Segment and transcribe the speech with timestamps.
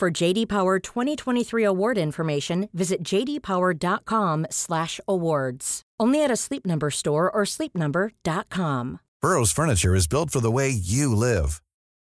[0.00, 5.82] For JD Power 2023 award information, visit jdpower.com/awards.
[6.00, 9.00] Only at a Sleep Number store or sleepnumber.com.
[9.20, 11.60] Burrow's furniture is built for the way you live.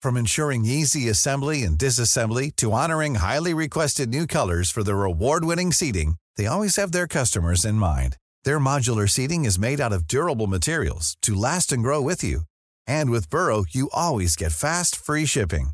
[0.02, 5.71] From ensuring easy assembly and disassembly to honoring highly requested new colors for their award-winning
[5.71, 8.17] seating, they always have their customers in mind.
[8.45, 12.45] Their modular seating is made out of durable materials to last and grow with you.
[12.88, 15.73] And with Burrow, you always get fast, free shipping.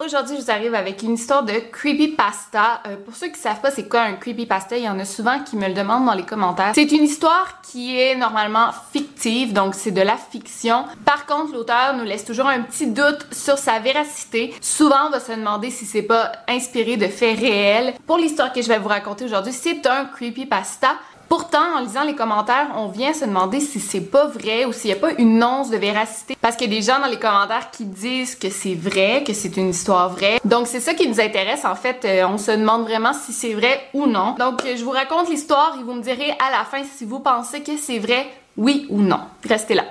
[0.00, 2.82] Aujourd'hui je vous arrive avec une histoire de creepypasta.
[2.86, 5.38] Euh, pour ceux qui savent pas c'est quoi un creepypasta, il y en a souvent
[5.40, 6.72] qui me le demandent dans les commentaires.
[6.74, 10.84] C'est une histoire qui est normalement fictive, donc c'est de la fiction.
[11.04, 14.54] Par contre, l'auteur nous laisse toujours un petit doute sur sa véracité.
[14.60, 17.94] Souvent, on va se demander si c'est pas inspiré de faits réels.
[18.06, 20.94] Pour l'histoire que je vais vous raconter aujourd'hui, c'est un creepypasta.
[21.36, 24.92] Pourtant, en lisant les commentaires, on vient se demander si c'est pas vrai ou s'il
[24.92, 26.36] n'y a pas une once de véracité.
[26.40, 29.32] Parce qu'il y a des gens dans les commentaires qui disent que c'est vrai, que
[29.32, 30.38] c'est une histoire vraie.
[30.44, 32.04] Donc c'est ça qui nous intéresse en fait.
[32.04, 34.36] Euh, on se demande vraiment si c'est vrai ou non.
[34.38, 37.64] Donc je vous raconte l'histoire et vous me direz à la fin si vous pensez
[37.64, 39.18] que c'est vrai, oui ou non.
[39.44, 39.86] Restez là.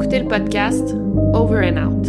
[0.00, 0.94] Écoutez le podcast
[1.34, 2.06] Over and Out.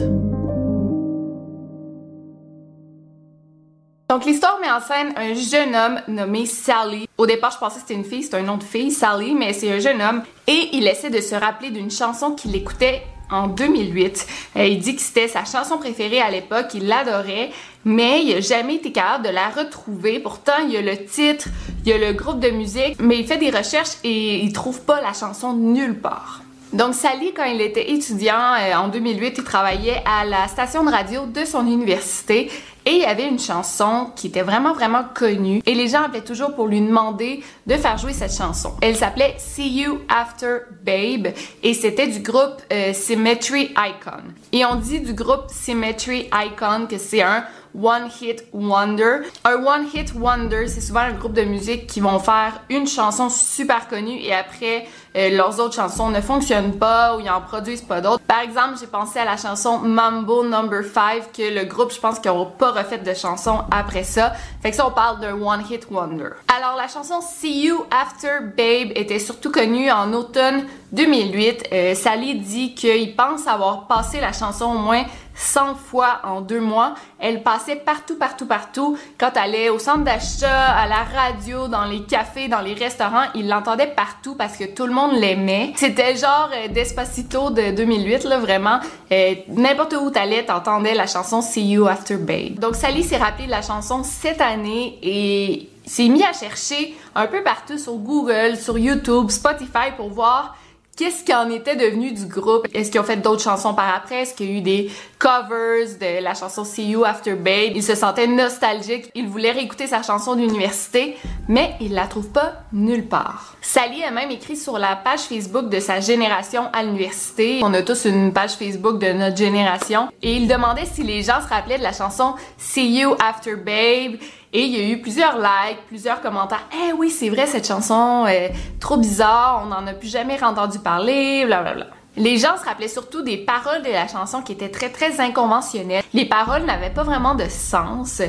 [4.09, 7.07] Donc l'histoire met en scène un jeune homme nommé Sally.
[7.17, 9.53] Au départ, je pensais que c'était une fille, c'est un nom de fille, Sally, mais
[9.53, 13.01] c'est un jeune homme et il essaie de se rappeler d'une chanson qu'il écoutait
[13.31, 14.27] en 2008.
[14.57, 17.49] Euh, il dit que c'était sa chanson préférée à l'époque, il l'adorait,
[17.85, 20.19] mais il a jamais été capable de la retrouver.
[20.19, 21.47] Pourtant, il y a le titre,
[21.83, 24.81] il y a le groupe de musique, mais il fait des recherches et il trouve
[24.81, 26.41] pas la chanson nulle part.
[26.71, 30.91] Donc Sally, quand il était étudiant euh, en 2008, il travaillait à la station de
[30.91, 32.51] radio de son université
[32.85, 36.23] et il y avait une chanson qui était vraiment vraiment connue et les gens appelaient
[36.23, 38.73] toujours pour lui demander de faire jouer cette chanson.
[38.81, 44.23] Elle s'appelait See You After Babe et c'était du groupe euh, Symmetry Icon.
[44.51, 47.43] Et on dit du groupe Symmetry Icon que c'est un
[47.75, 49.21] One Hit Wonder.
[49.45, 53.29] Un One Hit Wonder, c'est souvent un groupe de musique qui vont faire une chanson
[53.29, 57.81] super connue et après euh, leurs autres chansons ne fonctionnent pas ou ils en produisent
[57.81, 58.23] pas d'autres.
[58.23, 62.19] Par exemple, j'ai pensé à la chanson Mambo Number 5 que le groupe, je pense
[62.19, 64.33] qu'ils n'auront pas refait de chanson après ça.
[64.61, 66.29] Fait que ça, on parle d'un One Hit Wonder.
[66.55, 71.69] Alors, la chanson See You After Babe était surtout connue en automne 2008.
[71.71, 75.03] Euh, Sally dit qu'il pense avoir passé la chanson au moins
[75.39, 76.95] 100 fois en deux mois.
[77.17, 78.97] Elle passait partout, partout, partout.
[79.17, 83.23] Quand elle allait au centre d'achat, à la radio, dans les cafés, dans les restaurants,
[83.35, 85.71] il l'entendait partout parce que tout le monde l'aimait.
[85.77, 88.79] C'était genre euh, Despacito de 2008, là, vraiment.
[89.11, 92.59] Euh, N'importe où t'allais, t'entendais la chanson See You After Babe.
[92.59, 97.27] Donc Sally s'est rappelé de la chanson cette année et s'est mis à chercher un
[97.27, 100.55] peu partout sur Google, sur YouTube, Spotify pour voir
[100.99, 102.67] qu'est-ce qui en était devenu du groupe?
[102.73, 104.23] Est-ce qu'ils ont fait d'autres chansons par après?
[104.23, 107.71] Est-ce qu'il y a eu des covers de la chanson See You After Babe?
[107.75, 109.09] Il se sentait nostalgique.
[109.15, 111.15] Il voulait réécouter sa chanson d'université,
[111.47, 113.55] mais il la trouve pas nulle part.
[113.61, 117.61] Sally a même écrit sur la page Facebook de sa génération à l'université.
[117.63, 120.09] On a tous une page Facebook de notre génération.
[120.21, 124.19] Et il demandait si les gens se rappelaient de la chanson See You After Babe.
[124.51, 126.67] Et il y a eu plusieurs likes, plusieurs commentaires.
[126.73, 130.79] Eh oui, c'est vrai, cette chanson est trop bizarre, on n'en a plus jamais entendu
[130.79, 131.98] parler, blablabla.
[132.19, 136.03] Les gens se rappelaient surtout des paroles de la chanson qui étaient très très inconventionnelles.
[136.13, 138.21] Les paroles n'avaient pas vraiment de sens,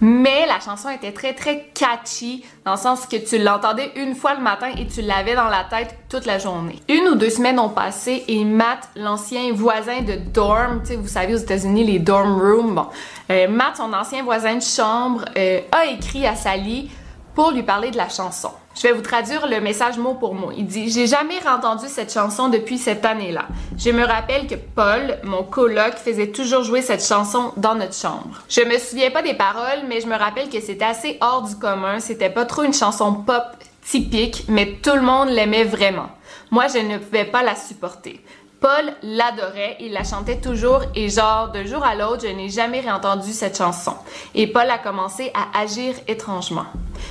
[0.00, 4.32] mais la chanson était très très catchy dans le sens que tu l'entendais une fois
[4.32, 6.80] le matin et tu l'avais dans la tête toute la journée.
[6.88, 11.06] Une ou deux semaines ont passé et Matt, l'ancien voisin de dorm, tu sais, vous
[11.06, 12.86] savez aux États-Unis les dorm rooms, bon,
[13.30, 16.90] euh, Matt, son ancien voisin de chambre, euh, a écrit à Sally
[17.34, 18.52] pour lui parler de la chanson.
[18.74, 20.50] Je vais vous traduire le message mot pour mot.
[20.56, 23.46] Il dit J'ai jamais entendu cette chanson depuis cette année-là.
[23.78, 28.42] Je me rappelle que Paul, mon coloc, faisait toujours jouer cette chanson dans notre chambre.
[28.48, 31.54] Je me souviens pas des paroles, mais je me rappelle que c'était assez hors du
[31.54, 32.00] commun.
[32.00, 33.44] C'était pas trop une chanson pop
[33.84, 36.08] typique, mais tout le monde l'aimait vraiment.
[36.50, 38.20] Moi, je ne pouvais pas la supporter.
[38.64, 42.80] Paul l'adorait, il la chantait toujours et genre de jour à l'autre, je n'ai jamais
[42.80, 43.92] réentendu cette chanson.
[44.34, 46.64] Et Paul a commencé à agir étrangement.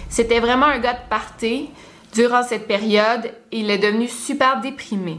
[0.10, 1.70] C'était vraiment un gars de party.
[2.14, 5.18] Durant cette période, il est devenu super déprimé.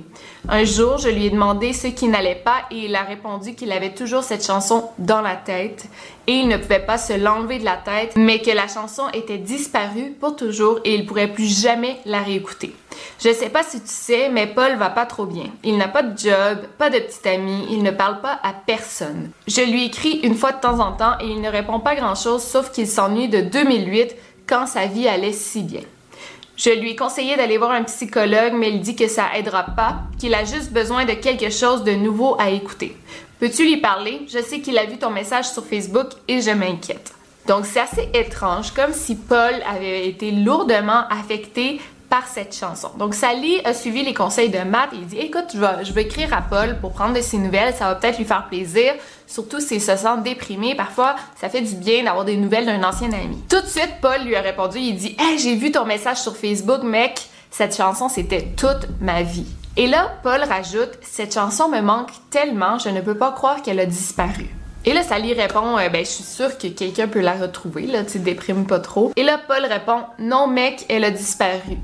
[0.48, 3.72] Un jour, je lui ai demandé ce qui n'allait pas et il a répondu qu'il
[3.72, 5.86] avait toujours cette chanson dans la tête
[6.28, 9.38] et il ne pouvait pas se l'enlever de la tête, mais que la chanson était
[9.38, 12.72] disparue pour toujours et il pourrait plus jamais la réécouter.
[13.18, 15.46] Je sais pas si tu sais, mais Paul va pas trop bien.
[15.64, 19.30] Il n'a pas de job, pas de petit ami, il ne parle pas à personne.
[19.48, 22.14] Je lui écris une fois de temps en temps et il ne répond pas grand
[22.14, 24.14] chose sauf qu'il s'ennuie de 2008
[24.46, 25.80] quand sa vie allait si bien.
[26.56, 30.02] Je lui ai conseillé d'aller voir un psychologue, mais il dit que ça aidera pas,
[30.18, 32.96] qu'il a juste besoin de quelque chose de nouveau à écouter.
[33.40, 34.20] Peux-tu lui parler?
[34.28, 37.12] Je sais qu'il a vu ton message sur Facebook et je m'inquiète.
[37.48, 41.80] Donc c'est assez étrange, comme si Paul avait été lourdement affecté
[42.26, 42.90] cette chanson.
[42.98, 46.32] Donc Sally a suivi les conseils de Matt et il dit écoute, je vais, écrire
[46.32, 48.94] à Paul pour prendre de ses nouvelles, ça va peut-être lui faire plaisir,
[49.26, 50.74] surtout s'il se sent déprimé.
[50.74, 53.42] Parfois, ça fait du bien d'avoir des nouvelles d'un ancien ami.
[53.48, 56.82] Tout de suite, Paul lui a répondu, il dit j'ai vu ton message sur Facebook,
[56.82, 59.46] mec, cette chanson c'était toute ma vie.
[59.76, 63.80] Et là, Paul rajoute Cette chanson me manque tellement, je ne peux pas croire qu'elle
[63.80, 64.48] a disparu.
[64.84, 68.04] Et là, Sally répond euh, Ben, je suis sûre que quelqu'un peut la retrouver, là,
[68.04, 69.12] tu déprimes pas trop.
[69.16, 71.78] Et là, Paul répond Non, mec, elle a disparu.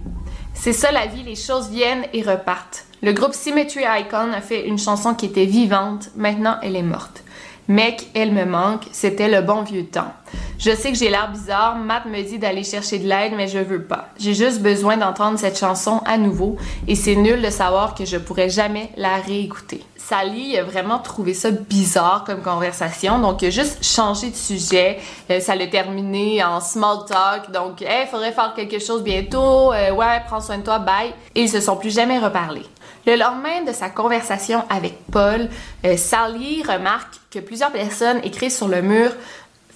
[0.63, 2.85] C'est ça la vie, les choses viennent et repartent.
[3.03, 7.25] Le groupe Symmetry Icon a fait une chanson qui était vivante, maintenant elle est morte.
[7.67, 10.13] Mec, elle me manque, c'était le bon vieux temps.
[10.59, 13.59] Je sais que j'ai l'air bizarre, Matt me dit d'aller chercher de l'aide, mais je
[13.59, 14.09] veux pas.
[14.19, 18.19] J'ai juste besoin d'entendre cette chanson à nouveau et c'est nul de savoir que je
[18.19, 19.83] pourrais jamais la réécouter.
[20.09, 24.99] Sally a vraiment trouvé ça bizarre comme conversation, donc il a juste changé de sujet.
[25.31, 29.93] Euh, ça l'a terminé en small talk, donc il faudrait faire quelque chose bientôt, euh,
[29.93, 31.13] ouais, prends soin de toi, bye.
[31.35, 32.67] Et ils se sont plus jamais reparlés.
[33.07, 35.49] Le lendemain de sa conversation avec Paul,
[35.85, 39.13] euh, Sally remarque que plusieurs personnes écrivent sur le mur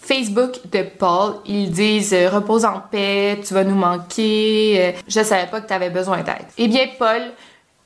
[0.00, 1.34] Facebook de Paul.
[1.46, 5.90] Ils disent repose en paix, tu vas nous manquer, je savais pas que tu avais
[5.90, 6.46] besoin d'aide.
[6.58, 7.22] Eh bien, Paul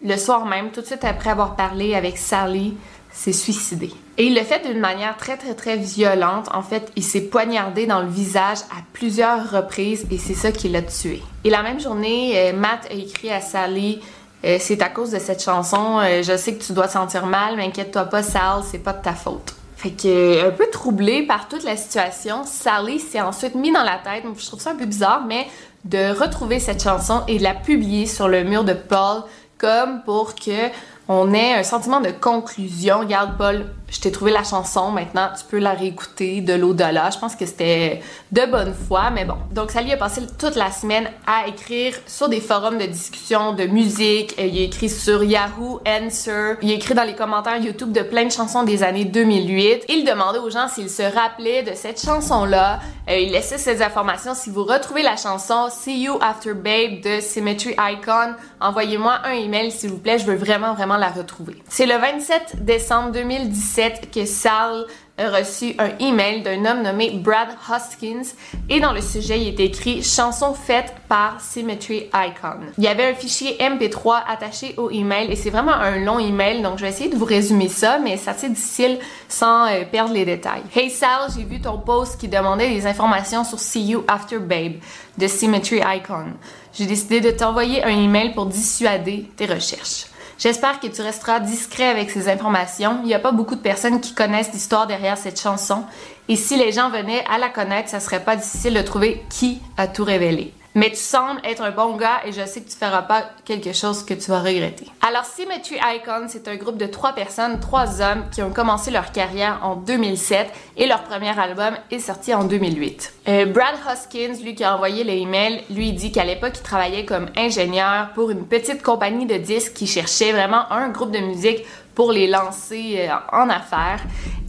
[0.03, 2.77] le soir même, tout de suite après avoir parlé avec Sally,
[3.13, 3.91] s'est suicidé.
[4.17, 6.49] Et il l'a fait d'une manière très très très violente.
[6.53, 10.69] En fait, il s'est poignardé dans le visage à plusieurs reprises et c'est ça qui
[10.69, 11.23] l'a tué.
[11.45, 14.01] Et la même journée, euh, Matt a écrit à Sally
[14.45, 17.57] euh, c'est à cause de cette chanson, euh, je sais que tu dois sentir mal,
[17.57, 19.55] mais inquiète-toi pas, Sal, c'est pas de ta faute.
[19.77, 23.99] Fait que, un peu troublé par toute la situation, Sally s'est ensuite mis dans la
[23.99, 25.47] tête, je trouve ça un peu bizarre, mais
[25.85, 29.23] de retrouver cette chanson et de la publier sur le mur de Paul
[29.59, 30.71] comme pour que
[31.09, 33.01] on ait un sentiment de conclusion.
[33.01, 37.09] Regarde, Paul, je t'ai trouvé la chanson, maintenant tu peux la réécouter de l'au-delà.
[37.11, 39.37] Je pense que c'était de bonne foi, mais bon.
[39.53, 43.65] Donc, Sally a passé toute la semaine à écrire sur des forums de discussion de
[43.65, 44.35] musique.
[44.39, 46.57] Il a écrit sur Yahoo Answer.
[46.61, 49.87] Il a écrit dans les commentaires YouTube de plein de chansons des années 2008.
[49.89, 52.81] Il demandait aux gens s'ils se rappelaient de cette chanson-là.
[53.09, 54.35] Euh, il laissait ces informations.
[54.35, 59.71] Si vous retrouvez la chanson See You After Babe de Symmetry Icon, envoyez-moi un email
[59.73, 60.19] s'il vous plaît.
[60.19, 61.57] Je veux vraiment, vraiment la retrouver.
[61.69, 64.85] C'est le 27 décembre 2017 que Sal
[65.19, 68.35] a reçu un email d'un homme nommé Brad Hoskins
[68.69, 72.61] et dans le sujet il est écrit chanson faite par Symmetry Icon.
[72.79, 76.63] Il y avait un fichier MP3 attaché au email et c'est vraiment un long email
[76.63, 80.15] donc je vais essayer de vous résumer ça mais c'est assez difficile sans euh, perdre
[80.15, 80.63] les détails.
[80.75, 84.75] Hey Sal, j'ai vu ton post qui demandait des informations sur See You After Babe
[85.19, 86.27] de Symmetry Icon.
[86.73, 90.07] J'ai décidé de t'envoyer un email pour dissuader tes recherches.
[90.39, 93.01] J'espère que tu resteras discret avec ces informations.
[93.03, 95.85] Il n'y a pas beaucoup de personnes qui connaissent l'histoire derrière cette chanson.
[96.29, 99.61] Et si les gens venaient à la connaître, ça serait pas difficile de trouver qui
[99.77, 102.77] a tout révélé mais tu sembles être un bon gars et je sais que tu
[102.77, 104.87] feras pas quelque chose que tu vas regretter.
[105.07, 109.11] Alors Symmetry Icon, c'est un groupe de trois personnes, trois hommes qui ont commencé leur
[109.11, 113.13] carrière en 2007 et leur premier album est sorti en 2008.
[113.27, 117.27] Euh, Brad Hoskins, lui qui a envoyé l'email, lui dit qu'à l'époque il travaillait comme
[117.37, 121.65] ingénieur pour une petite compagnie de disques qui cherchait vraiment un groupe de musique
[121.97, 124.01] pour les lancer euh, en affaires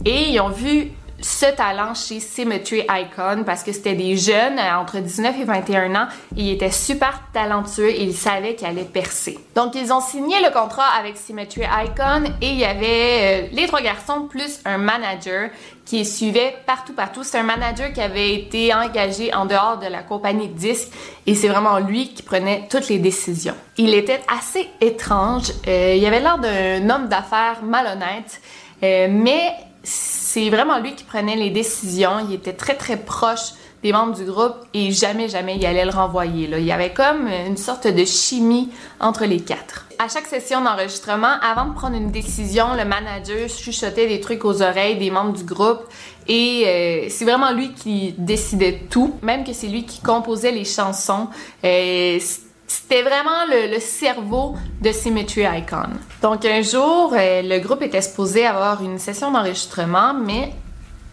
[0.04, 0.92] et ils ont vu
[1.22, 5.94] ce talent chez Symmetry Icon parce que c'était des jeunes euh, entre 19 et 21
[5.94, 9.38] ans et ils étaient super talentueux et ils savaient qu'ils allaient percer.
[9.54, 13.66] Donc ils ont signé le contrat avec Symmetry Icon et il y avait euh, les
[13.66, 15.50] trois garçons plus un manager
[15.84, 17.24] qui suivait partout partout.
[17.24, 20.60] C'est un manager qui avait été engagé en dehors de la compagnie de
[21.26, 23.54] et c'est vraiment lui qui prenait toutes les décisions.
[23.76, 25.52] Il était assez étrange.
[25.66, 28.40] Euh, il avait l'air d'un homme d'affaires malhonnête,
[28.82, 29.54] mais
[30.32, 32.24] c'est vraiment lui qui prenait les décisions.
[32.28, 33.50] Il était très très proche
[33.82, 36.48] des membres du groupe et jamais jamais il allait le renvoyer.
[36.56, 38.68] Il y avait comme une sorte de chimie
[39.00, 39.86] entre les quatre.
[39.98, 44.62] À chaque session d'enregistrement, avant de prendre une décision, le manager chuchotait des trucs aux
[44.62, 45.82] oreilles des membres du groupe
[46.28, 50.64] et euh, c'est vraiment lui qui décidait tout, même que c'est lui qui composait les
[50.64, 51.26] chansons.
[51.64, 52.20] Euh,
[52.70, 55.90] c'était vraiment le, cerveau de Symmetry Icon.
[56.22, 60.52] Donc un jour, euh, le groupe était supposé avoir une session d'enregistrement, mais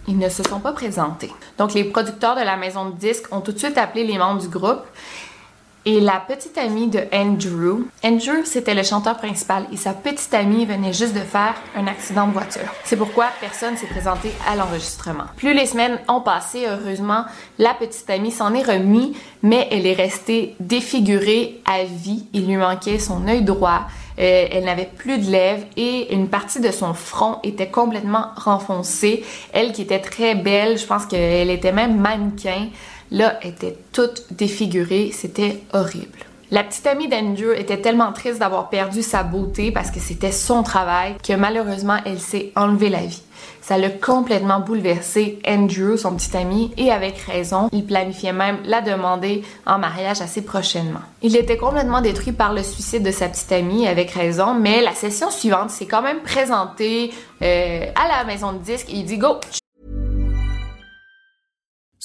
[0.07, 1.31] ils ne se sont pas présentés.
[1.57, 4.39] Donc les producteurs de la maison de disques ont tout de suite appelé les membres
[4.39, 4.83] du groupe
[5.87, 10.65] et la petite amie de Andrew, Andrew c'était le chanteur principal et sa petite amie
[10.65, 12.67] venait juste de faire un accident de voiture.
[12.83, 15.23] C'est pourquoi personne s'est présenté à l'enregistrement.
[15.37, 17.23] Plus les semaines ont passé, heureusement,
[17.57, 22.25] la petite amie s'en est remis, mais elle est restée défigurée à vie.
[22.33, 23.83] Il lui manquait son œil droit,
[24.19, 29.23] euh, elle n'avait plus de lèvres et une partie de son front était complètement renfoncée.
[29.53, 32.67] Elle qui était très belle, je pense qu'elle était même mannequin
[33.11, 35.11] là, était toute défigurée.
[35.13, 36.19] C'était horrible.
[36.49, 40.63] La petite amie d'Andrew était tellement triste d'avoir perdu sa beauté parce que c'était son
[40.63, 43.21] travail que malheureusement elle s'est enlevée la vie.
[43.61, 48.79] Ça l'a complètement bouleversé Andrew, son petit ami, et avec raison, il planifiait même la
[48.79, 51.01] demander en mariage assez prochainement.
[51.21, 54.93] Il était complètement détruit par le suicide de sa petite amie, avec raison, mais la
[54.93, 57.11] session suivante s'est quand même présentée
[57.41, 59.35] euh, à la maison de disques et il dit Go,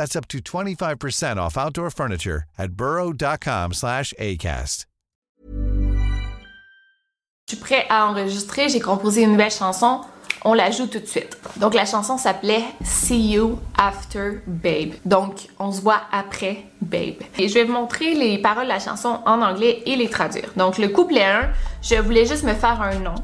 [0.00, 4.86] That's up to 25% off outdoor furniture at burrow.com slash ACAST.
[7.46, 10.00] Je suis prêt à enregistrer, j'ai composé une nouvelle chanson,
[10.42, 11.36] on la joue tout de suite.
[11.58, 14.94] Donc la chanson s'appelait See You After Babe.
[15.04, 17.22] Donc on se voit après Babe.
[17.36, 20.50] Et je vais vous montrer les paroles de la chanson en anglais et les traduire.
[20.56, 21.50] Donc le couplet 1,
[21.82, 23.16] je voulais juste me faire un nom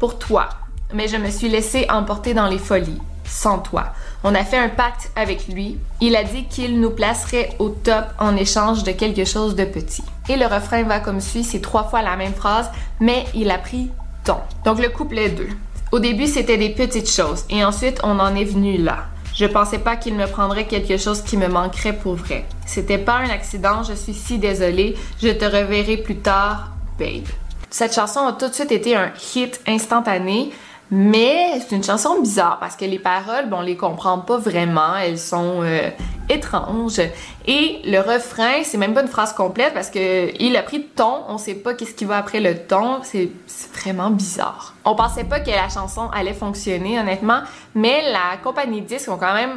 [0.00, 0.48] pour toi,
[0.92, 3.92] mais je me suis laissé emporter dans les folies sans toi.
[4.26, 5.78] On a fait un pacte avec lui.
[6.00, 10.02] Il a dit qu'il nous placerait au top en échange de quelque chose de petit.
[10.30, 13.58] Et le refrain va comme suit, c'est trois fois la même phrase, mais il a
[13.58, 13.90] pris
[14.24, 14.38] ton.
[14.64, 15.46] Donc le couplet 2.
[15.92, 19.04] Au début, c'était des petites choses et ensuite on en est venu là.
[19.34, 22.46] Je pensais pas qu'il me prendrait quelque chose qui me manquerait pour vrai.
[22.64, 24.96] C'était pas un accident, je suis si désolée.
[25.20, 27.28] Je te reverrai plus tard, babe.
[27.68, 30.50] Cette chanson a tout de suite été un hit instantané.
[30.90, 34.96] Mais c'est une chanson bizarre parce que les paroles, bon, on les comprend pas vraiment,
[34.96, 35.90] elles sont euh,
[36.28, 37.00] étranges.
[37.46, 40.88] Et le refrain, c'est même pas une phrase complète parce que il a pris de
[40.94, 43.30] ton, on sait pas qu'est-ce qui va après le ton, c'est
[43.72, 44.74] vraiment bizarre.
[44.84, 47.40] On pensait pas que la chanson allait fonctionner honnêtement,
[47.74, 49.56] mais la compagnie de disques ont quand même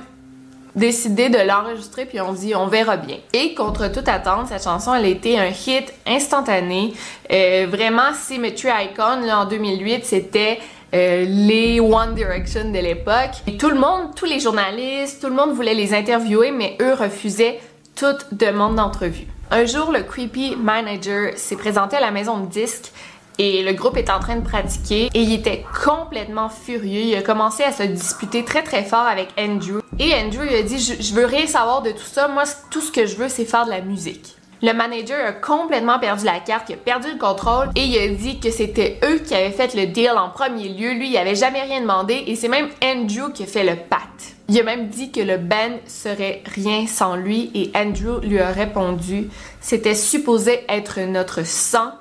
[0.76, 3.18] décidé de l'enregistrer puis on dit on verra bien.
[3.34, 6.94] Et contre toute attente, cette chanson elle a été un hit instantané.
[7.32, 10.60] Euh, vraiment Symmetry Icon là, en 2008, c'était
[10.94, 13.58] euh, les One Direction de l'époque.
[13.60, 17.60] Tout le monde, tous les journalistes, tout le monde voulait les interviewer, mais eux refusaient
[17.96, 19.28] toute demande d'entrevue.
[19.52, 22.92] Un jour, le creepy manager s'est présenté à la maison de disques
[23.40, 27.02] et le groupe est en train de pratiquer et il était complètement furieux.
[27.02, 29.82] Il a commencé à se disputer très très fort avec Andrew.
[30.00, 32.28] Et Andrew il a dit je, veux rien savoir de tout ça.
[32.28, 34.38] Moi tout ce que je veux c'est faire de la musique.
[34.64, 38.08] Le manager a complètement perdu la carte, il a perdu le contrôle et il a
[38.08, 40.94] dit que c'était eux qui avaient fait le deal en premier lieu.
[40.94, 44.36] Lui, il avait jamais rien demandé et c'est même Andrew qui a fait le pacte.
[44.50, 48.50] Il a même dit que le band serait rien sans lui et Andrew lui a
[48.50, 49.30] répondu
[49.62, 51.92] c'était supposé être notre sang,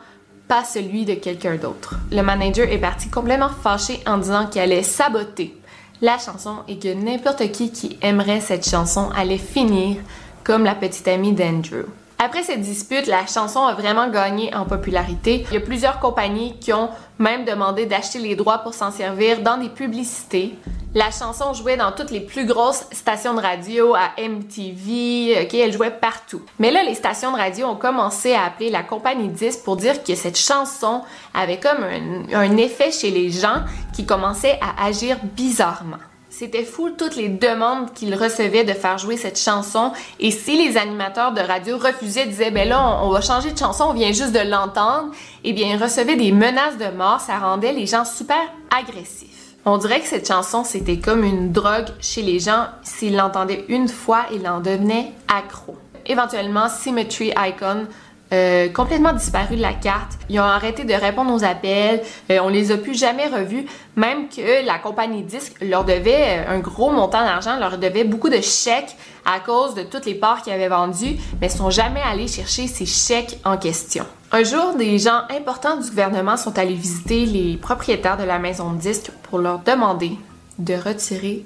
[0.49, 1.97] pas celui de quelqu'un d'autre.
[2.13, 5.55] Le manager est parti complètement fâché en disant qu'il allait saboter
[6.01, 9.97] la chanson et que n'importe qui qui aimerait cette chanson allait finir
[10.45, 11.87] comme la petite amie d'Andrew.
[12.19, 15.45] Après cette dispute, la chanson a vraiment gagné en popularité.
[15.51, 19.43] Il y a plusieurs compagnies qui ont même demandé d'acheter les droits pour s'en servir
[19.43, 20.55] dans des publicités.
[20.95, 25.75] La chanson jouait dans toutes les plus grosses stations de radio, à MTV, ok, elle
[25.75, 26.41] jouait partout.
[26.59, 30.03] Mais là, les stations de radio ont commencé à appeler la compagnie 10 pour dire
[30.03, 31.03] que cette chanson
[31.35, 35.99] avait comme un, un effet chez les gens qui commençaient à agir bizarrement.
[36.39, 39.93] C'était fou toutes les demandes qu'il recevait de faire jouer cette chanson.
[40.21, 43.87] Et si les animateurs de radio refusaient, disaient, ben là, on, va changer de chanson,
[43.89, 45.13] on vient juste de l'entendre,
[45.45, 47.21] eh bien, ils recevaient des menaces de mort.
[47.21, 48.37] Ça rendait les gens super
[48.71, 49.55] agressifs.
[49.65, 52.67] On dirait que cette chanson, c'était comme une drogue chez les gens.
[52.83, 55.79] S'ils l'entendaient une fois, ils en devenaient accro.
[56.05, 57.87] Éventuellement, Symmetry Icon
[58.33, 60.19] euh, complètement disparu de la carte.
[60.29, 62.03] Ils ont arrêté de répondre aux appels.
[62.31, 63.67] Euh, on les a plus jamais revus.
[63.95, 68.29] Même que la compagnie disque leur devait euh, un gros montant d'argent, leur devait beaucoup
[68.29, 72.03] de chèques à cause de toutes les parts qu'ils avaient vendues, mais ils sont jamais
[72.03, 74.05] allés chercher ces chèques en question.
[74.33, 78.73] Un jour, des gens importants du gouvernement sont allés visiter les propriétaires de la maison
[78.73, 80.13] de disques pour leur demander
[80.59, 81.45] de retirer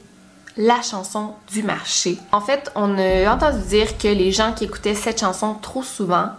[0.57, 2.17] la chanson du marché.
[2.33, 6.31] En fait, on a entendu dire que les gens qui écoutaient cette chanson trop souvent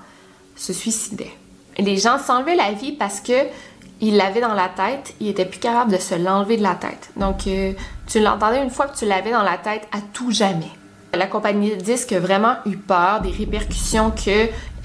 [0.62, 1.34] se suicidaient.
[1.78, 3.48] Les gens s'enlevaient la vie parce que
[4.00, 7.12] ils l'avaient dans la tête, ils étaient plus capables de se l'enlever de la tête.
[7.16, 7.74] Donc, euh,
[8.08, 10.72] tu l'entendais une fois que tu l'avais dans la tête à tout jamais.
[11.14, 14.30] La compagnie de disques a vraiment eu peur des répercussions que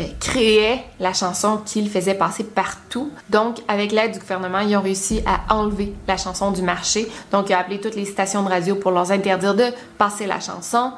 [0.00, 3.10] euh, créait la chanson qu'il faisait passer partout.
[3.30, 7.08] Donc, avec l'aide du gouvernement, ils ont réussi à enlever la chanson du marché.
[7.30, 9.66] Donc, ils ont appelé toutes les stations de radio pour leur interdire de
[9.98, 10.92] passer la chanson,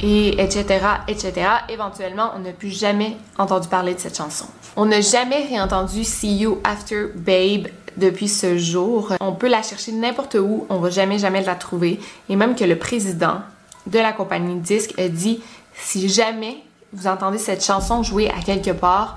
[0.00, 1.32] et etc., etc.
[1.68, 4.46] Éventuellement, on n'a plus jamais entendu parler de cette chanson.
[4.76, 9.12] On n'a jamais réentendu See You After Babe depuis ce jour.
[9.20, 11.98] On peut la chercher n'importe où, on va jamais, jamais la trouver.
[12.28, 13.40] Et même que le président
[13.88, 15.42] de la compagnie disque a dit
[15.74, 19.16] si jamais vous entendez cette chanson jouer à quelque part,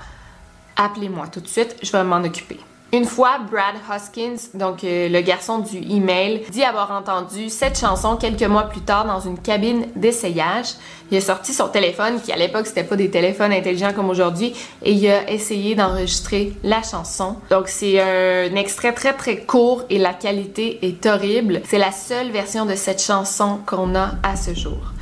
[0.76, 2.58] appelez-moi tout de suite, je vais m'en occuper.
[2.94, 8.16] Une fois, Brad Hoskins, donc euh, le garçon du email, dit avoir entendu cette chanson
[8.16, 10.74] quelques mois plus tard dans une cabine d'essayage.
[11.10, 14.52] Il a sorti son téléphone, qui à l'époque c'était pas des téléphones intelligents comme aujourd'hui,
[14.82, 17.36] et il a essayé d'enregistrer la chanson.
[17.48, 21.62] Donc c'est un extrait très très court et la qualité est horrible.
[21.64, 24.92] C'est la seule version de cette chanson qu'on a à ce jour.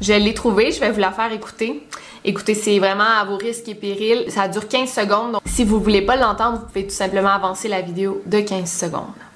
[0.00, 1.82] Je l'ai trouvée, je vais vous la faire écouter.
[2.22, 4.30] Écoutez, c'est vraiment à vos risques et périls.
[4.30, 7.66] Ça dure 15 secondes, donc si vous voulez pas l'entendre, vous pouvez tout simplement avancer
[7.66, 9.29] la vidéo de 15 secondes.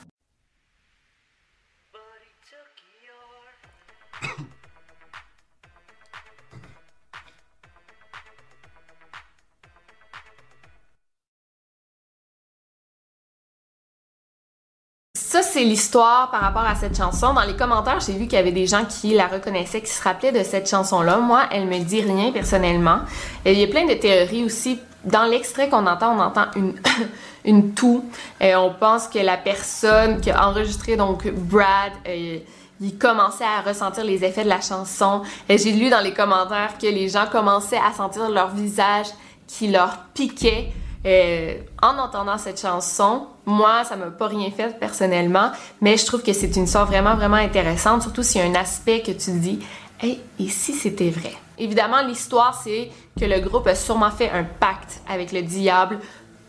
[15.54, 17.32] C'est l'histoire par rapport à cette chanson.
[17.32, 20.02] Dans les commentaires, j'ai vu qu'il y avait des gens qui la reconnaissaient, qui se
[20.02, 21.18] rappelaient de cette chanson-là.
[21.18, 22.98] Moi, elle me dit rien personnellement.
[23.44, 24.80] Et il y a plein de théories aussi.
[25.04, 26.74] Dans l'extrait qu'on entend, on entend une,
[27.44, 28.04] une toux.
[28.40, 32.38] Et on pense que la personne qui a enregistré, donc Brad, euh,
[32.80, 35.22] il commençait à ressentir les effets de la chanson.
[35.48, 39.06] J'ai lu dans les commentaires que les gens commençaient à sentir leur visage
[39.46, 40.72] qui leur piquait
[41.06, 46.22] euh, en entendant cette chanson, moi, ça m'a pas rien fait personnellement, mais je trouve
[46.22, 49.32] que c'est une histoire vraiment, vraiment intéressante, surtout s'il y a un aspect que tu
[49.32, 49.60] dis,
[50.00, 51.34] hey, et si c'était vrai?
[51.58, 55.98] Évidemment, l'histoire, c'est que le groupe a sûrement fait un pacte avec le diable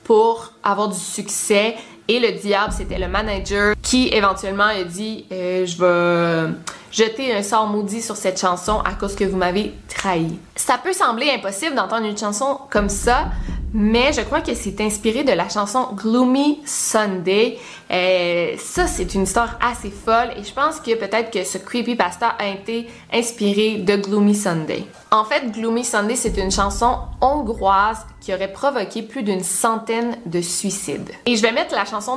[0.04, 1.76] pour avoir du succès.
[2.08, 6.54] Et le diable, c'était le manager qui éventuellement a dit euh, Je vais
[6.92, 10.38] jeter un sort maudit sur cette chanson à cause que vous m'avez trahi.
[10.56, 13.26] Ça peut sembler impossible d'entendre une chanson comme ça,
[13.74, 17.60] mais je crois que c'est inspiré de la chanson Gloomy Sunday.
[17.92, 22.30] Euh, ça, c'est une histoire assez folle et je pense que peut-être que ce creepypasta
[22.40, 24.86] a été inspiré de Gloomy Sunday.
[25.12, 30.42] En fait, Gloomy Sunday, c'est une chanson hongroise qui aurait provoqué plus d'une centaine de
[30.42, 31.12] suicides.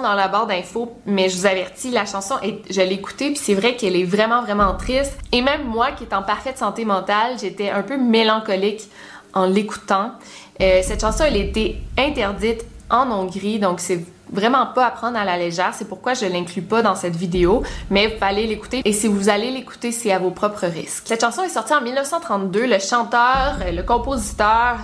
[0.03, 3.41] Dans la barre d'infos, mais je vous avertis, la chanson, est, je l'ai écoutée, puis
[3.43, 5.17] c'est vrai qu'elle est vraiment, vraiment triste.
[5.33, 8.83] Et même moi, qui est en parfaite santé mentale, j'étais un peu mélancolique
[9.35, 10.13] en l'écoutant.
[10.61, 15.25] Euh, cette chanson, elle été interdite en Hongrie, donc c'est vraiment pas à prendre à
[15.25, 15.73] la légère.
[15.75, 18.83] C'est pourquoi je l'inclus pas dans cette vidéo, mais vous allez l'écouter.
[18.85, 21.05] Et si vous allez l'écouter, c'est à vos propres risques.
[21.07, 22.67] Cette chanson est sortie en 1932.
[22.67, 24.79] Le chanteur, le compositeur,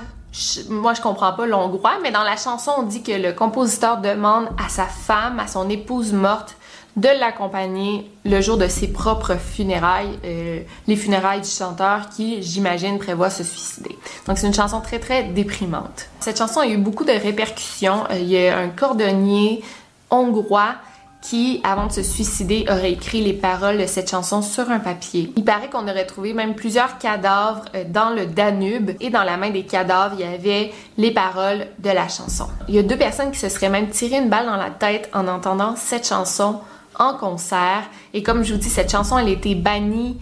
[0.69, 4.49] moi, je comprends pas l'hongrois, mais dans la chanson, on dit que le compositeur demande
[4.65, 6.57] à sa femme, à son épouse morte,
[6.97, 12.99] de l'accompagner le jour de ses propres funérailles, euh, les funérailles du chanteur qui, j'imagine,
[12.99, 13.97] prévoit se suicider.
[14.27, 16.07] Donc c'est une chanson très très déprimante.
[16.21, 18.05] Cette chanson a eu beaucoup de répercussions.
[18.11, 19.65] Euh, il y a un cordonnier
[20.11, 20.77] hongrois
[21.25, 25.33] qui, avant de se suicider, aurait écrit les paroles de cette chanson sur un papier.
[25.37, 29.39] Il paraît qu'on aurait trouvé même plusieurs cadavres euh, dans le Danube et dans la
[29.39, 32.47] main des cadavres, il y avait les paroles de la chanson.
[32.69, 35.09] Il y a deux personnes qui se seraient même tiré une balle dans la tête
[35.15, 36.61] en entendant cette chanson
[36.99, 37.85] en concert.
[38.13, 40.19] Et comme je vous dis, cette chanson, elle a été bannie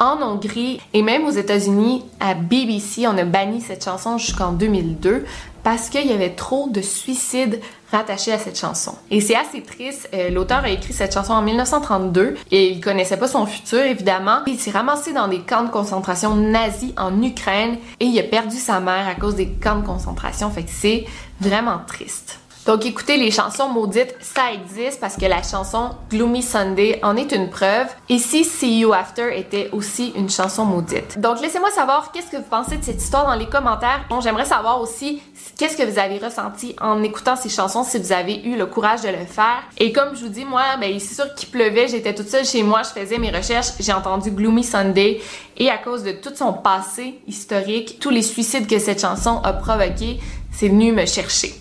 [0.00, 5.26] en Hongrie et même aux États-Unis, à BBC, on a banni cette chanson jusqu'en 2002
[5.62, 7.60] parce qu'il y avait trop de suicides
[7.90, 8.94] rattachés à cette chanson.
[9.10, 10.08] Et c'est assez triste.
[10.14, 14.40] Euh, l'auteur a écrit cette chanson en 1932 et il connaissait pas son futur évidemment.
[14.46, 18.56] Il s'est ramassé dans des camps de concentration nazis en Ukraine et il a perdu
[18.56, 20.50] sa mère à cause des camps de concentration.
[20.50, 21.04] Fait que c'est
[21.40, 22.40] vraiment triste.
[22.66, 27.32] Donc écoutez, les chansons maudites, ça existe parce que la chanson Gloomy Sunday en est
[27.32, 27.86] une preuve.
[28.10, 31.18] Et si See You After était aussi une chanson maudite.
[31.18, 34.04] Donc laissez-moi savoir qu'est-ce que vous pensez de cette histoire dans les commentaires?
[34.10, 35.22] Bon, j'aimerais savoir aussi
[35.56, 39.00] qu'est-ce que vous avez ressenti en écoutant ces chansons, si vous avez eu le courage
[39.00, 39.62] de le faire?
[39.78, 42.62] Et comme je vous dis, moi, ben, c'est sûr qu'il pleuvait, j'étais toute seule chez
[42.62, 45.22] moi, je faisais mes recherches, j'ai entendu Gloomy Sunday
[45.56, 49.54] et à cause de tout son passé historique, tous les suicides que cette chanson a
[49.54, 50.20] provoqué,
[50.52, 51.54] c'est venu me chercher.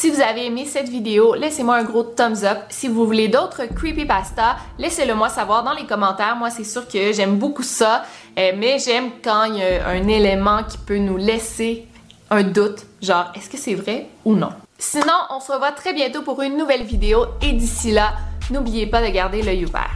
[0.00, 2.58] Si vous avez aimé cette vidéo, laissez-moi un gros thumbs up.
[2.68, 6.36] Si vous voulez d'autres creepypasta, laissez-le moi savoir dans les commentaires.
[6.36, 8.04] Moi, c'est sûr que j'aime beaucoup ça,
[8.38, 11.88] euh, mais j'aime quand il y a un élément qui peut nous laisser
[12.30, 14.50] un doute, genre est-ce que c'est vrai ou non?
[14.78, 18.12] Sinon, on se revoit très bientôt pour une nouvelle vidéo et d'ici là,
[18.52, 19.90] n'oubliez pas de garder l'œil ouvert.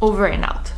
[0.00, 0.77] Over and out.